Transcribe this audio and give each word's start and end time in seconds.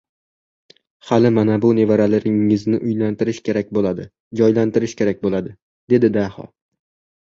—Hali 1.09 1.31
mana 1.35 1.57
bu 1.65 1.71
nevaralaringizni 1.81 2.81
uylantirish 2.89 3.45
kerak 3.51 3.71
bo‘ladi, 3.79 4.09
joylantirish 4.43 5.01
kerak 5.05 5.25
bo‘ladi!— 5.27 5.59
dedi 5.97 6.17
Daho. 6.23 6.53